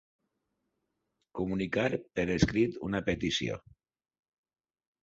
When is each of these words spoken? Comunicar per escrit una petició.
Comunicar 1.41 1.85
per 2.17 2.27
escrit 2.39 2.81
una 2.89 3.03
petició. 3.13 3.63